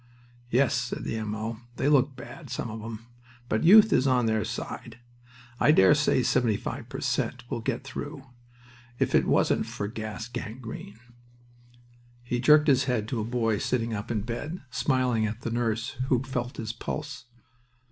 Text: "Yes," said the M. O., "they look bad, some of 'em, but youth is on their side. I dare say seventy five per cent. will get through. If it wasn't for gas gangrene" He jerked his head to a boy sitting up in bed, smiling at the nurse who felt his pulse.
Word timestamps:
"Yes," 0.49 0.73
said 0.73 1.03
the 1.03 1.15
M. 1.15 1.35
O., 1.35 1.59
"they 1.75 1.87
look 1.87 2.15
bad, 2.15 2.49
some 2.49 2.71
of 2.71 2.81
'em, 2.81 3.05
but 3.47 3.63
youth 3.63 3.93
is 3.93 4.07
on 4.07 4.25
their 4.25 4.43
side. 4.43 4.97
I 5.59 5.71
dare 5.71 5.93
say 5.93 6.23
seventy 6.23 6.57
five 6.57 6.89
per 6.89 6.99
cent. 7.01 7.43
will 7.51 7.61
get 7.61 7.83
through. 7.83 8.23
If 8.97 9.13
it 9.13 9.27
wasn't 9.27 9.67
for 9.67 9.87
gas 9.87 10.27
gangrene" 10.27 10.97
He 12.23 12.39
jerked 12.39 12.67
his 12.67 12.85
head 12.85 13.07
to 13.09 13.19
a 13.19 13.23
boy 13.23 13.59
sitting 13.59 13.93
up 13.93 14.09
in 14.09 14.21
bed, 14.21 14.63
smiling 14.71 15.27
at 15.27 15.41
the 15.41 15.51
nurse 15.51 15.89
who 16.07 16.23
felt 16.23 16.57
his 16.57 16.73
pulse. 16.73 17.25